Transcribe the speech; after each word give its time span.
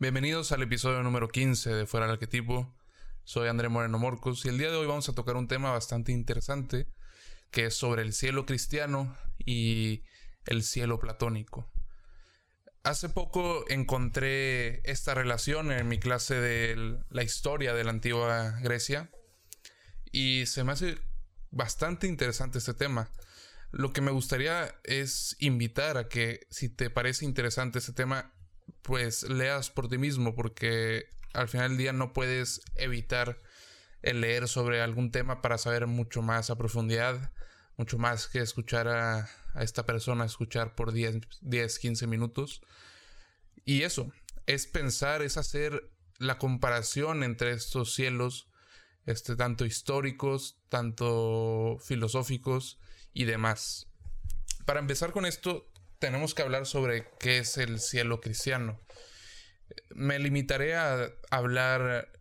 Bienvenidos 0.00 0.52
al 0.52 0.62
episodio 0.62 1.02
número 1.02 1.26
15 1.26 1.70
de 1.70 1.84
Fuera 1.84 2.06
del 2.06 2.12
Arquetipo. 2.12 2.72
Soy 3.24 3.48
André 3.48 3.68
Moreno 3.68 3.98
Morcos 3.98 4.44
y 4.44 4.48
el 4.48 4.56
día 4.56 4.70
de 4.70 4.76
hoy 4.76 4.86
vamos 4.86 5.08
a 5.08 5.12
tocar 5.12 5.34
un 5.34 5.48
tema 5.48 5.72
bastante 5.72 6.12
interesante 6.12 6.86
que 7.50 7.66
es 7.66 7.74
sobre 7.74 8.02
el 8.02 8.12
cielo 8.12 8.46
cristiano 8.46 9.18
y 9.38 10.04
el 10.46 10.62
cielo 10.62 11.00
platónico. 11.00 11.68
Hace 12.84 13.08
poco 13.08 13.64
encontré 13.68 14.88
esta 14.88 15.14
relación 15.14 15.72
en 15.72 15.88
mi 15.88 15.98
clase 15.98 16.36
de 16.36 17.00
la 17.10 17.24
historia 17.24 17.74
de 17.74 17.82
la 17.82 17.90
antigua 17.90 18.56
Grecia 18.60 19.10
y 20.12 20.46
se 20.46 20.62
me 20.62 20.70
hace 20.70 21.00
bastante 21.50 22.06
interesante 22.06 22.58
este 22.58 22.72
tema. 22.72 23.10
Lo 23.72 23.92
que 23.92 24.00
me 24.00 24.12
gustaría 24.12 24.76
es 24.84 25.34
invitar 25.40 25.96
a 25.96 26.08
que 26.08 26.46
si 26.50 26.68
te 26.68 26.88
parece 26.88 27.24
interesante 27.24 27.80
este 27.80 27.92
tema, 27.92 28.32
pues 28.88 29.24
leas 29.24 29.68
por 29.68 29.86
ti 29.86 29.98
mismo, 29.98 30.34
porque 30.34 31.10
al 31.34 31.46
final 31.46 31.68
del 31.68 31.76
día 31.76 31.92
no 31.92 32.14
puedes 32.14 32.62
evitar 32.74 33.38
el 34.00 34.22
leer 34.22 34.48
sobre 34.48 34.80
algún 34.80 35.10
tema 35.10 35.42
para 35.42 35.58
saber 35.58 35.86
mucho 35.86 36.22
más 36.22 36.48
a 36.48 36.56
profundidad, 36.56 37.30
mucho 37.76 37.98
más 37.98 38.28
que 38.28 38.38
escuchar 38.38 38.88
a, 38.88 39.28
esta 39.60 39.84
persona, 39.84 40.24
escuchar 40.24 40.74
por 40.74 40.92
10, 40.92 41.18
10, 41.42 41.78
15 41.78 42.06
minutos. 42.06 42.62
Y 43.66 43.82
eso, 43.82 44.10
es 44.46 44.66
pensar, 44.66 45.20
es 45.20 45.36
hacer 45.36 45.90
la 46.16 46.38
comparación 46.38 47.24
entre 47.24 47.50
estos 47.50 47.92
cielos, 47.92 48.48
este, 49.04 49.36
tanto 49.36 49.66
históricos, 49.66 50.56
tanto 50.70 51.76
filosóficos 51.82 52.78
y 53.12 53.26
demás. 53.26 53.86
Para 54.64 54.80
empezar 54.80 55.12
con 55.12 55.26
esto, 55.26 55.67
tenemos 55.98 56.34
que 56.34 56.42
hablar 56.42 56.66
sobre 56.66 57.08
qué 57.18 57.38
es 57.38 57.58
el 57.58 57.80
cielo 57.80 58.20
cristiano. 58.20 58.80
Me 59.90 60.18
limitaré 60.18 60.76
a 60.76 61.12
hablar 61.30 62.12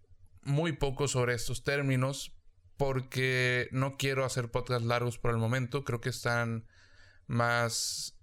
muy 0.42 0.74
poco 0.74 1.08
sobre 1.08 1.34
estos 1.34 1.64
términos 1.64 2.34
porque 2.78 3.68
no 3.72 3.98
quiero 3.98 4.26
hacer 4.26 4.50
podcasts 4.50 4.86
largos 4.86 5.18
por 5.18 5.32
el 5.32 5.38
momento. 5.38 5.84
Creo 5.84 6.02
que 6.02 6.10
están 6.10 6.68
más 7.28 8.18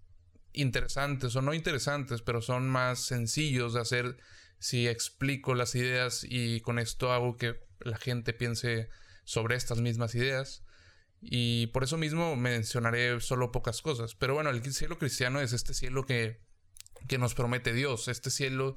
interesantes 0.53 1.37
o 1.37 1.43
no 1.43 1.55
interesantes, 1.55 2.23
pero 2.23 2.41
son 2.41 2.69
más 2.69 3.01
sencillos 3.01 3.75
de 3.75 3.81
hacer 3.81 4.17
si 4.59 4.89
explico 4.89 5.55
las 5.55 5.75
ideas 5.75 6.25
y 6.27 6.61
con 6.61 6.79
esto 6.79 7.13
hago 7.13 7.37
que 7.37 7.61
la 7.81 7.99
gente 7.99 8.33
piense 8.33 8.89
sobre 9.25 9.57
estas 9.57 9.79
mismas 9.79 10.15
ideas. 10.15 10.64
Y 11.27 11.69
por 11.69 11.85
eso 11.85 11.97
mismo 11.97 12.37
mencionaré 12.37 13.19
solo 13.21 13.51
pocas 13.51 13.81
cosas. 13.81 14.15
Pero 14.15 14.35
bueno, 14.35 14.51
el 14.51 14.63
cielo 14.73 14.99
cristiano 14.99 15.41
es 15.41 15.55
este 15.55 15.73
cielo 15.73 16.05
que, 16.05 16.41
que 17.09 17.17
nos 17.17 17.35
promete 17.35 17.73
Dios, 17.73 18.09
este 18.09 18.31
cielo 18.31 18.77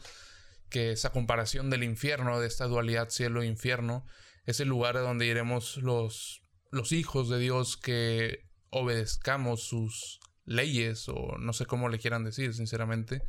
que 0.69 0.91
esa 0.91 1.11
comparación 1.11 1.69
del 1.69 1.83
infierno, 1.83 2.39
de 2.39 2.47
esta 2.47 2.65
dualidad 2.65 3.09
cielo-infierno, 3.09 4.05
es 4.45 4.59
el 4.59 4.69
lugar 4.69 4.97
a 4.97 5.01
donde 5.01 5.25
iremos 5.25 5.77
los, 5.77 6.43
los 6.71 6.91
hijos 6.91 7.29
de 7.29 7.39
Dios 7.39 7.77
que 7.77 8.49
obedezcamos 8.69 9.63
sus 9.63 10.19
leyes 10.45 11.07
o 11.09 11.37
no 11.37 11.53
sé 11.53 11.65
cómo 11.65 11.89
le 11.89 11.99
quieran 11.99 12.23
decir, 12.23 12.53
sinceramente. 12.53 13.21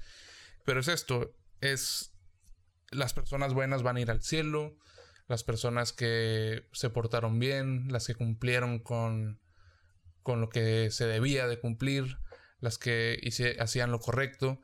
Pero 0.65 0.81
es 0.81 0.89
esto, 0.89 1.35
es 1.61 2.13
las 2.91 3.15
personas 3.15 3.55
buenas 3.55 3.83
van 3.83 3.97
a 3.97 4.01
ir 4.01 4.11
al 4.11 4.23
cielo, 4.23 4.77
las 5.29 5.45
personas 5.45 5.93
que 5.93 6.67
se 6.73 6.91
portaron 6.91 7.39
bien, 7.39 7.93
las 7.93 8.07
que 8.07 8.15
cumplieron 8.15 8.79
con, 8.79 9.39
con 10.23 10.41
lo 10.41 10.49
que 10.49 10.91
se 10.91 11.07
debía 11.07 11.47
de 11.47 11.61
cumplir, 11.61 12.19
las 12.61 12.79
que 12.79 13.21
hacían 13.61 13.93
lo 13.93 14.01
correcto, 14.01 14.61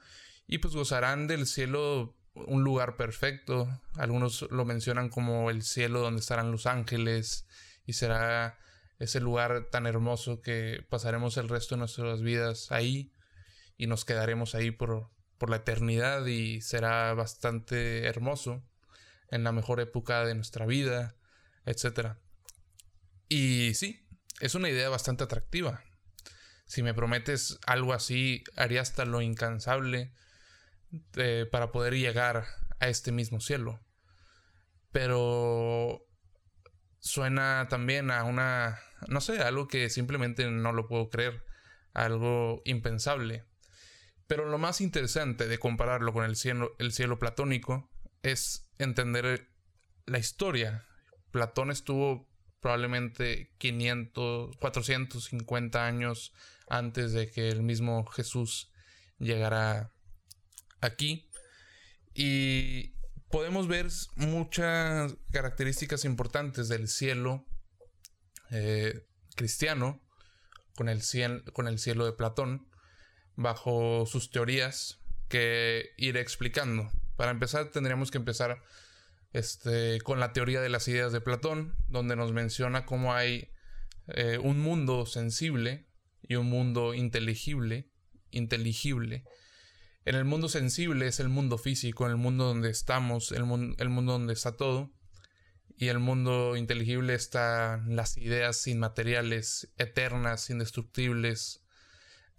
y 0.46 0.58
pues 0.58 0.74
gozarán 0.74 1.26
del 1.26 1.46
cielo 1.46 2.16
un 2.34 2.64
lugar 2.64 2.96
perfecto. 2.96 3.68
Algunos 3.96 4.42
lo 4.50 4.64
mencionan 4.64 5.10
como 5.10 5.50
el 5.50 5.62
cielo 5.62 6.00
donde 6.00 6.20
estarán 6.20 6.50
los 6.50 6.66
ángeles 6.66 7.46
y 7.86 7.92
será 7.92 8.58
ese 8.98 9.20
lugar 9.20 9.68
tan 9.70 9.86
hermoso 9.86 10.40
que 10.40 10.84
pasaremos 10.88 11.36
el 11.36 11.48
resto 11.48 11.74
de 11.74 11.80
nuestras 11.80 12.22
vidas 12.22 12.72
ahí 12.72 13.12
y 13.76 13.86
nos 13.86 14.04
quedaremos 14.04 14.54
ahí 14.54 14.70
por, 14.70 15.10
por 15.36 15.50
la 15.50 15.56
eternidad 15.56 16.24
y 16.26 16.62
será 16.62 17.12
bastante 17.12 18.06
hermoso 18.06 18.62
en 19.30 19.44
la 19.44 19.52
mejor 19.52 19.80
época 19.80 20.24
de 20.24 20.34
nuestra 20.34 20.66
vida, 20.66 21.16
etc. 21.66 22.16
Y 23.28 23.74
sí, 23.74 24.06
es 24.40 24.54
una 24.54 24.68
idea 24.68 24.88
bastante 24.88 25.24
atractiva. 25.24 25.82
Si 26.66 26.82
me 26.82 26.94
prometes 26.94 27.58
algo 27.66 27.92
así, 27.92 28.44
haría 28.56 28.80
hasta 28.80 29.04
lo 29.04 29.22
incansable 29.22 30.12
eh, 31.16 31.46
para 31.50 31.72
poder 31.72 31.94
llegar 31.94 32.46
a 32.80 32.88
este 32.88 33.12
mismo 33.12 33.40
cielo. 33.40 33.80
Pero 34.92 36.06
suena 37.00 37.66
también 37.68 38.10
a 38.10 38.24
una, 38.24 38.80
no 39.08 39.20
sé, 39.20 39.40
algo 39.40 39.68
que 39.68 39.90
simplemente 39.90 40.48
no 40.50 40.72
lo 40.72 40.86
puedo 40.86 41.10
creer, 41.10 41.44
algo 41.92 42.62
impensable. 42.64 43.44
Pero 44.26 44.46
lo 44.46 44.58
más 44.58 44.80
interesante 44.80 45.48
de 45.48 45.58
compararlo 45.58 46.12
con 46.12 46.24
el 46.24 46.36
cielo, 46.36 46.74
el 46.78 46.92
cielo 46.92 47.18
platónico 47.18 47.90
es 48.24 48.66
entender 48.78 49.48
la 50.06 50.18
historia. 50.18 50.86
Platón 51.30 51.70
estuvo 51.70 52.26
probablemente 52.60 53.52
500, 53.58 54.56
450 54.56 55.86
años 55.86 56.32
antes 56.68 57.12
de 57.12 57.30
que 57.30 57.50
el 57.50 57.62
mismo 57.62 58.06
Jesús 58.06 58.72
llegara 59.18 59.92
aquí. 60.80 61.28
Y 62.14 62.94
podemos 63.30 63.68
ver 63.68 63.88
muchas 64.16 65.14
características 65.30 66.06
importantes 66.06 66.68
del 66.68 66.88
cielo 66.88 67.44
eh, 68.50 69.06
cristiano 69.36 70.00
con 70.76 70.88
el, 70.88 71.02
con 71.52 71.68
el 71.68 71.78
cielo 71.78 72.06
de 72.06 72.12
Platón 72.12 72.70
bajo 73.36 74.06
sus 74.06 74.30
teorías 74.30 75.00
que 75.28 75.90
iré 75.98 76.20
explicando. 76.20 76.90
Para 77.16 77.30
empezar, 77.30 77.70
tendríamos 77.70 78.10
que 78.10 78.18
empezar 78.18 78.62
este, 79.32 80.00
con 80.00 80.20
la 80.20 80.32
teoría 80.32 80.60
de 80.60 80.68
las 80.68 80.88
ideas 80.88 81.12
de 81.12 81.20
Platón, 81.20 81.76
donde 81.88 82.16
nos 82.16 82.32
menciona 82.32 82.86
cómo 82.86 83.14
hay 83.14 83.50
eh, 84.08 84.38
un 84.38 84.60
mundo 84.60 85.06
sensible 85.06 85.86
y 86.22 86.36
un 86.36 86.46
mundo 86.46 86.94
inteligible, 86.94 87.90
inteligible. 88.30 89.24
En 90.04 90.16
el 90.16 90.24
mundo 90.24 90.48
sensible 90.48 91.06
es 91.06 91.20
el 91.20 91.28
mundo 91.28 91.56
físico, 91.56 92.06
el 92.06 92.16
mundo 92.16 92.44
donde 92.44 92.70
estamos, 92.70 93.32
el, 93.32 93.42
el 93.78 93.88
mundo 93.88 94.12
donde 94.12 94.32
está 94.32 94.56
todo. 94.56 94.92
Y 95.76 95.88
el 95.88 95.98
mundo 95.98 96.56
inteligible 96.56 97.14
están 97.14 97.96
las 97.96 98.16
ideas 98.16 98.66
inmateriales, 98.66 99.72
eternas, 99.76 100.50
indestructibles, 100.50 101.64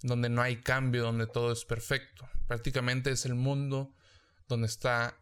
donde 0.01 0.29
no 0.29 0.41
hay 0.41 0.61
cambio, 0.61 1.03
donde 1.03 1.27
todo 1.27 1.51
es 1.51 1.65
perfecto. 1.65 2.29
Prácticamente 2.47 3.11
es 3.11 3.25
el 3.25 3.35
mundo 3.35 3.94
donde 4.47 4.67
está 4.67 5.19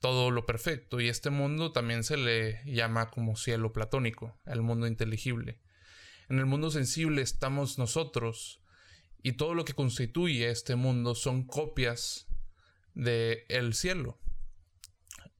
todo 0.00 0.30
lo 0.30 0.46
perfecto 0.46 1.00
y 1.00 1.08
este 1.08 1.30
mundo 1.30 1.72
también 1.72 2.04
se 2.04 2.16
le 2.16 2.62
llama 2.64 3.10
como 3.10 3.36
cielo 3.36 3.72
platónico, 3.72 4.38
el 4.44 4.62
mundo 4.62 4.86
inteligible. 4.86 5.60
En 6.28 6.38
el 6.38 6.46
mundo 6.46 6.70
sensible 6.70 7.22
estamos 7.22 7.78
nosotros 7.78 8.62
y 9.22 9.32
todo 9.32 9.54
lo 9.54 9.64
que 9.64 9.74
constituye 9.74 10.50
este 10.50 10.76
mundo 10.76 11.14
son 11.14 11.46
copias 11.46 12.26
del 12.94 13.44
el 13.48 13.74
cielo. 13.74 14.20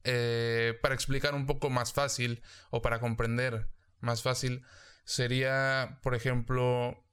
Eh, 0.03 0.77
para 0.81 0.95
explicar 0.95 1.35
un 1.35 1.45
poco 1.45 1.69
más 1.69 1.91
fácil 1.91 2.41
o 2.69 2.81
para 2.81 2.99
comprender 2.99 3.69
más 3.99 4.21
fácil 4.21 4.63
sería, 5.03 5.99
por 6.01 6.15
ejemplo, 6.15 7.05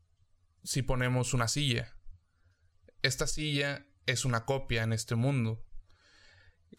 si 0.62 0.82
ponemos 0.82 1.34
una 1.34 1.48
silla. 1.48 1.96
Esta 3.02 3.26
silla 3.26 3.86
es 4.06 4.24
una 4.24 4.44
copia 4.44 4.82
en 4.82 4.92
este 4.92 5.14
mundo 5.14 5.63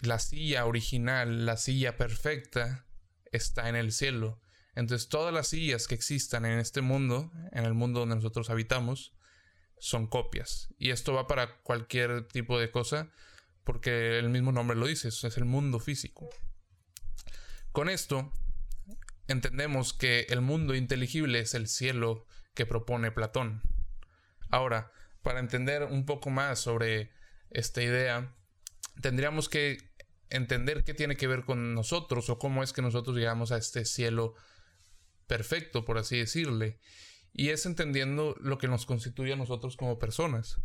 la 0.01 0.19
silla 0.19 0.65
original, 0.65 1.45
la 1.45 1.57
silla 1.57 1.97
perfecta, 1.97 2.85
está 3.31 3.69
en 3.69 3.75
el 3.75 3.91
cielo. 3.91 4.41
Entonces 4.75 5.09
todas 5.09 5.33
las 5.33 5.47
sillas 5.47 5.87
que 5.87 5.95
existan 5.95 6.45
en 6.45 6.59
este 6.59 6.81
mundo, 6.81 7.31
en 7.51 7.65
el 7.65 7.73
mundo 7.73 8.01
donde 8.01 8.15
nosotros 8.15 8.49
habitamos, 8.49 9.13
son 9.79 10.07
copias. 10.07 10.73
Y 10.77 10.91
esto 10.91 11.13
va 11.13 11.27
para 11.27 11.61
cualquier 11.61 12.27
tipo 12.27 12.59
de 12.59 12.71
cosa, 12.71 13.11
porque 13.63 14.19
el 14.19 14.29
mismo 14.29 14.51
nombre 14.51 14.77
lo 14.77 14.87
dice, 14.87 15.07
es 15.09 15.37
el 15.37 15.45
mundo 15.45 15.79
físico. 15.79 16.29
Con 17.71 17.89
esto, 17.89 18.31
entendemos 19.27 19.93
que 19.93 20.27
el 20.29 20.41
mundo 20.41 20.75
inteligible 20.75 21.39
es 21.39 21.53
el 21.53 21.67
cielo 21.67 22.25
que 22.53 22.65
propone 22.65 23.11
Platón. 23.11 23.61
Ahora, 24.49 24.91
para 25.23 25.39
entender 25.39 25.83
un 25.83 26.05
poco 26.05 26.29
más 26.29 26.59
sobre 26.59 27.11
esta 27.49 27.81
idea, 27.81 28.35
tendríamos 29.01 29.49
que 29.49 29.77
entender 30.29 30.83
qué 30.83 30.93
tiene 30.93 31.15
que 31.15 31.27
ver 31.27 31.45
con 31.45 31.73
nosotros 31.73 32.29
o 32.29 32.39
cómo 32.39 32.63
es 32.63 32.73
que 32.73 32.81
nosotros 32.81 33.15
llegamos 33.15 33.51
a 33.51 33.57
este 33.57 33.85
cielo 33.85 34.35
perfecto, 35.27 35.85
por 35.85 35.97
así 35.97 36.17
decirle. 36.17 36.79
Y 37.33 37.49
es 37.49 37.65
entendiendo 37.65 38.35
lo 38.39 38.57
que 38.57 38.67
nos 38.67 38.85
constituye 38.85 39.33
a 39.33 39.37
nosotros 39.37 39.77
como 39.77 39.99
personas. 39.99 40.57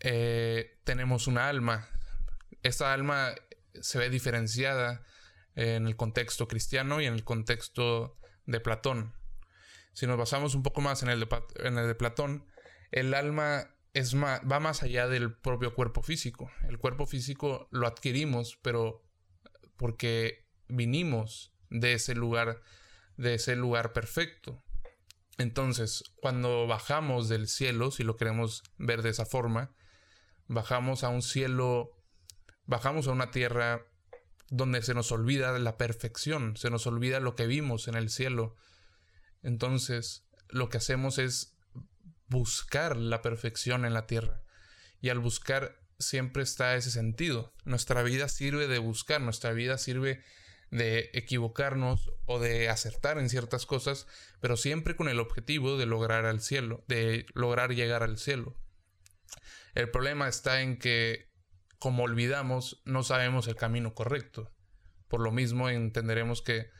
Eh, 0.00 0.78
tenemos 0.84 1.26
una 1.26 1.48
alma 1.48 1.88
esta 2.62 2.92
alma 2.92 3.34
se 3.80 3.98
ve 3.98 4.10
diferenciada 4.10 5.02
en 5.54 5.86
el 5.86 5.96
contexto 5.96 6.48
cristiano 6.48 7.00
y 7.00 7.06
en 7.06 7.14
el 7.14 7.24
contexto 7.24 8.16
de 8.46 8.60
Platón. 8.60 9.14
Si 9.92 10.06
nos 10.06 10.18
basamos 10.18 10.54
un 10.54 10.62
poco 10.62 10.80
más 10.80 11.02
en 11.02 11.10
el 11.10 11.20
de, 11.20 11.42
en 11.56 11.78
el 11.78 11.86
de 11.86 11.94
Platón, 11.94 12.46
el 12.90 13.14
alma 13.14 13.74
es 13.92 14.14
más, 14.14 14.40
va 14.50 14.60
más 14.60 14.82
allá 14.82 15.08
del 15.08 15.34
propio 15.34 15.74
cuerpo 15.74 16.02
físico. 16.02 16.50
El 16.68 16.78
cuerpo 16.78 17.06
físico 17.06 17.68
lo 17.70 17.86
adquirimos, 17.86 18.58
pero 18.62 19.02
porque 19.76 20.46
vinimos 20.68 21.52
de 21.70 21.94
ese 21.94 22.14
lugar, 22.14 22.60
de 23.16 23.34
ese 23.34 23.56
lugar 23.56 23.92
perfecto. 23.92 24.62
Entonces, 25.38 26.04
cuando 26.20 26.66
bajamos 26.66 27.28
del 27.28 27.48
cielo, 27.48 27.90
si 27.90 28.04
lo 28.04 28.16
queremos 28.16 28.62
ver 28.76 29.02
de 29.02 29.10
esa 29.10 29.24
forma, 29.24 29.74
bajamos 30.46 31.02
a 31.02 31.08
un 31.08 31.22
cielo, 31.22 31.90
bajamos 32.66 33.08
a 33.08 33.12
una 33.12 33.30
tierra 33.30 33.86
donde 34.50 34.82
se 34.82 34.94
nos 34.94 35.12
olvida 35.12 35.58
la 35.58 35.78
perfección, 35.78 36.56
se 36.56 36.70
nos 36.70 36.86
olvida 36.86 37.20
lo 37.20 37.36
que 37.36 37.46
vimos 37.46 37.88
en 37.88 37.94
el 37.94 38.10
cielo. 38.10 38.56
Entonces, 39.42 40.26
lo 40.48 40.68
que 40.68 40.78
hacemos 40.78 41.18
es 41.18 41.56
buscar 42.30 42.96
la 42.96 43.20
perfección 43.20 43.84
en 43.84 43.92
la 43.92 44.06
tierra. 44.06 44.42
Y 45.02 45.10
al 45.10 45.18
buscar 45.18 45.78
siempre 45.98 46.42
está 46.42 46.74
ese 46.76 46.90
sentido. 46.90 47.52
Nuestra 47.64 48.02
vida 48.02 48.28
sirve 48.28 48.66
de 48.68 48.78
buscar, 48.78 49.20
nuestra 49.20 49.52
vida 49.52 49.76
sirve 49.76 50.22
de 50.70 51.10
equivocarnos 51.14 52.12
o 52.26 52.38
de 52.38 52.68
acertar 52.68 53.18
en 53.18 53.28
ciertas 53.28 53.66
cosas, 53.66 54.06
pero 54.40 54.56
siempre 54.56 54.94
con 54.96 55.08
el 55.08 55.18
objetivo 55.20 55.76
de 55.76 55.86
lograr 55.86 56.24
al 56.24 56.40
cielo, 56.40 56.84
de 56.86 57.26
lograr 57.34 57.74
llegar 57.74 58.02
al 58.02 58.18
cielo. 58.18 58.56
El 59.74 59.90
problema 59.90 60.28
está 60.28 60.62
en 60.62 60.78
que, 60.78 61.28
como 61.78 62.04
olvidamos, 62.04 62.80
no 62.84 63.02
sabemos 63.02 63.48
el 63.48 63.56
camino 63.56 63.94
correcto. 63.94 64.50
Por 65.08 65.20
lo 65.20 65.32
mismo 65.32 65.68
entenderemos 65.68 66.42
que 66.42 66.70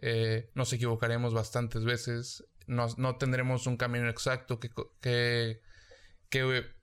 eh, 0.00 0.50
nos 0.54 0.72
equivocaremos 0.72 1.34
bastantes 1.34 1.84
veces, 1.84 2.44
no, 2.66 3.16
tendremos 3.16 3.66
un 3.66 3.76
camino 3.76 4.08
exacto 4.08 4.60
que, 4.60 4.70
que, 5.00 5.60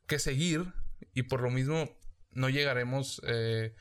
que, 0.08 0.20
seguir 0.20 0.74
y 1.14 1.24
por 1.24 1.42
lo 1.42 1.52
mismo 1.52 1.98
no 2.32 2.50
llegaremos 2.50 3.22
eh, 3.26 3.76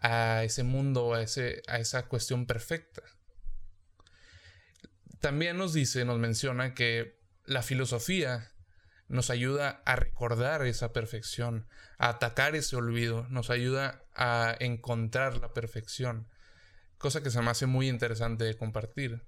a 0.00 0.42
ese 0.42 0.62
mundo, 0.64 1.14
a, 1.14 1.22
ese, 1.22 1.62
a 1.68 1.78
esa 1.78 2.06
cuestión 2.08 2.46
perfecta. 2.46 3.02
También 5.20 5.56
nos 5.56 5.72
dice, 5.72 6.04
nos 6.04 6.18
menciona 6.18 6.74
que 6.74 7.18
la 7.44 7.62
filosofía 7.62 8.52
nos 9.08 9.30
ayuda 9.30 9.82
a 9.84 9.96
recordar 9.96 10.66
esa 10.66 10.92
perfección, 10.92 11.68
a 11.98 12.08
atacar 12.08 12.56
ese 12.56 12.76
olvido, 12.76 13.26
nos 13.28 13.50
ayuda 13.50 14.02
a 14.14 14.56
encontrar 14.60 15.36
la 15.36 15.52
perfección, 15.52 16.28
cosa 16.98 17.22
que 17.22 17.30
se 17.30 17.40
me 17.40 17.50
hace 17.50 17.66
muy 17.66 17.88
interesante 17.88 18.44
de 18.44 18.56
compartir. 18.56 19.22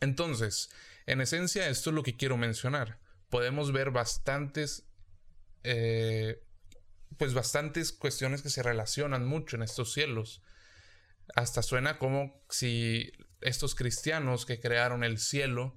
Entonces, 0.00 0.70
en 1.06 1.20
esencia, 1.20 1.68
esto 1.68 1.90
es 1.90 1.94
lo 1.94 2.02
que 2.02 2.16
quiero 2.16 2.36
mencionar. 2.36 2.98
Podemos 3.30 3.72
ver 3.72 3.90
bastantes, 3.90 4.86
eh, 5.64 6.42
pues 7.16 7.34
bastantes 7.34 7.92
cuestiones 7.92 8.42
que 8.42 8.50
se 8.50 8.62
relacionan 8.62 9.26
mucho 9.26 9.56
en 9.56 9.62
estos 9.62 9.92
cielos. 9.92 10.42
Hasta 11.34 11.62
suena 11.62 11.98
como 11.98 12.42
si 12.48 13.12
estos 13.40 13.74
cristianos 13.74 14.46
que 14.46 14.60
crearon 14.60 15.04
el 15.04 15.18
cielo 15.18 15.76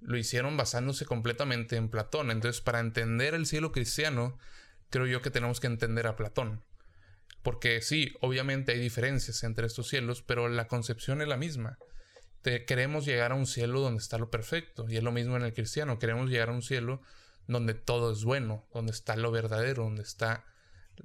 lo 0.00 0.18
hicieron 0.18 0.56
basándose 0.56 1.04
completamente 1.04 1.76
en 1.76 1.88
Platón. 1.88 2.30
Entonces, 2.30 2.60
para 2.60 2.80
entender 2.80 3.34
el 3.34 3.46
cielo 3.46 3.72
cristiano, 3.72 4.38
creo 4.90 5.06
yo 5.06 5.22
que 5.22 5.30
tenemos 5.30 5.60
que 5.60 5.68
entender 5.68 6.06
a 6.06 6.16
Platón. 6.16 6.62
Porque 7.42 7.80
sí, 7.80 8.14
obviamente 8.20 8.72
hay 8.72 8.78
diferencias 8.78 9.42
entre 9.42 9.66
estos 9.66 9.88
cielos, 9.88 10.22
pero 10.22 10.48
la 10.48 10.68
concepción 10.68 11.22
es 11.22 11.28
la 11.28 11.36
misma 11.36 11.78
queremos 12.42 13.04
llegar 13.04 13.32
a 13.32 13.36
un 13.36 13.46
cielo 13.46 13.80
donde 13.80 14.02
está 14.02 14.18
lo 14.18 14.30
perfecto. 14.30 14.86
Y 14.88 14.96
es 14.96 15.02
lo 15.02 15.12
mismo 15.12 15.36
en 15.36 15.42
el 15.42 15.54
cristiano. 15.54 15.98
Queremos 15.98 16.28
llegar 16.28 16.48
a 16.48 16.52
un 16.52 16.62
cielo 16.62 17.00
donde 17.46 17.74
todo 17.74 18.12
es 18.12 18.24
bueno, 18.24 18.66
donde 18.72 18.92
está 18.92 19.16
lo 19.16 19.30
verdadero, 19.30 19.84
donde 19.84 20.02
está 20.02 20.44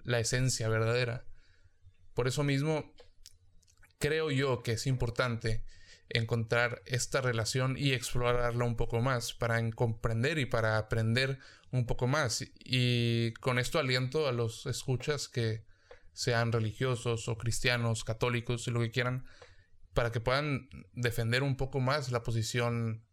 la 0.04 0.20
esencia 0.20 0.68
verdadera. 0.70 1.26
Por 2.14 2.28
eso 2.28 2.44
mismo, 2.44 2.94
creo 4.00 4.32
yo 4.32 4.64
que 4.64 4.74
es 4.74 4.88
importante 4.88 5.64
encontrar 6.10 6.82
esta 6.86 7.22
relación 7.22 7.76
y 7.78 7.94
explorarla 7.94 8.64
un 8.64 8.78
poco 8.78 9.02
más 9.02 9.34
para 9.34 9.70
comprender 9.72 10.38
y 10.40 10.46
para 10.46 10.78
aprender 10.78 11.40
un 11.72 11.86
poco 11.86 12.08
más. 12.08 12.44
Y 12.64 13.34
con 13.34 13.60
esto 13.60 13.78
aliento 13.78 14.28
a 14.28 14.32
los 14.32 14.66
escuchas 14.66 15.28
que 15.28 15.66
sean 16.18 16.52
religiosos 16.52 17.28
o 17.28 17.38
cristianos, 17.38 18.04
católicos, 18.04 18.66
lo 18.70 18.80
que 18.80 18.90
quieran, 18.90 19.28
para 19.94 20.12
que 20.12 20.20
puedan 20.20 20.68
defender 20.94 21.44
un 21.44 21.58
poco 21.58 21.80
más 21.80 22.12
la 22.12 22.24
posición 22.24 23.06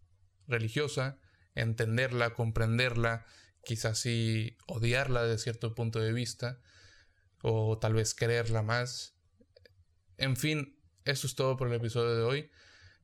religiosa, 0.46 1.18
entenderla, 1.54 2.32
comprenderla, 2.32 3.26
quizás 3.62 3.98
sí 3.98 4.56
odiarla 4.66 5.24
de 5.24 5.36
cierto 5.36 5.74
punto 5.74 6.00
de 6.00 6.14
vista, 6.14 6.62
o 7.42 7.76
tal 7.78 7.92
vez 7.92 8.14
quererla 8.14 8.62
más. 8.62 9.18
En 10.16 10.34
fin, 10.34 10.80
eso 11.04 11.26
es 11.26 11.34
todo 11.34 11.58
por 11.58 11.68
el 11.68 11.74
episodio 11.74 12.16
de 12.16 12.22
hoy. 12.22 12.50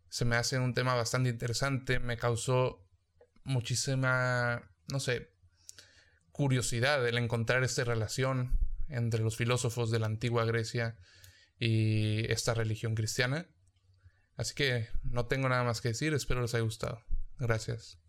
Se 0.08 0.24
me 0.24 0.36
hace 0.36 0.58
un 0.58 0.72
tema 0.72 0.94
bastante 0.94 1.28
interesante, 1.28 1.98
me 1.98 2.16
causó 2.16 2.88
muchísima, 3.44 4.62
no 4.90 4.98
sé, 4.98 5.34
curiosidad 6.32 7.06
el 7.06 7.18
encontrar 7.18 7.64
esta 7.64 7.84
relación 7.84 8.58
entre 8.90 9.20
los 9.20 9.36
filósofos 9.36 9.90
de 9.90 9.98
la 9.98 10.06
antigua 10.06 10.44
Grecia 10.44 10.96
y 11.58 12.30
esta 12.32 12.54
religión 12.54 12.94
cristiana. 12.94 13.46
Así 14.36 14.54
que 14.54 14.88
no 15.02 15.26
tengo 15.26 15.48
nada 15.48 15.64
más 15.64 15.80
que 15.80 15.88
decir, 15.88 16.14
espero 16.14 16.42
les 16.42 16.54
haya 16.54 16.64
gustado. 16.64 17.02
Gracias. 17.38 18.00